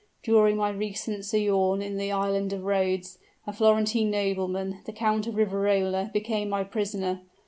During 0.23 0.57
my 0.57 0.71
recent 0.71 1.25
sojourn 1.25 1.83
in 1.83 1.97
the 1.97 2.11
island 2.11 2.53
of 2.53 2.63
Rhodes, 2.63 3.19
a 3.45 3.53
Florentine 3.53 4.09
nobleman, 4.09 4.79
the 4.85 4.93
Count 4.93 5.27
of 5.27 5.35
Riverola, 5.35 6.09
became 6.11 6.49
my 6.49 6.63
prisoner. 6.63 7.21